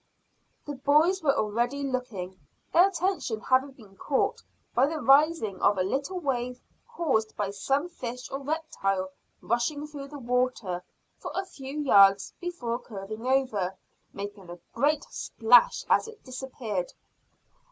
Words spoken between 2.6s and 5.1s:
their attention having been caught by the